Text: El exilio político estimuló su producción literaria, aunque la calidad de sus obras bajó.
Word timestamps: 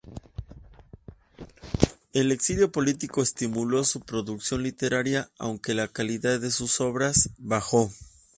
El 2.11 2.31
exilio 2.31 2.71
político 2.71 3.21
estimuló 3.21 3.83
su 3.83 3.99
producción 3.99 4.63
literaria, 4.63 5.29
aunque 5.37 5.75
la 5.75 5.89
calidad 5.89 6.39
de 6.39 6.49
sus 6.49 6.81
obras 6.81 7.29
bajó. 7.37 7.91